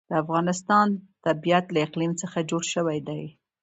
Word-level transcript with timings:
د 0.09 0.11
افغانستان 0.23 0.87
طبیعت 1.25 1.65
له 1.71 1.79
اقلیم 1.87 2.13
څخه 2.21 2.37
جوړ 2.49 2.63
شوی 2.73 2.99
دی. 3.07 3.23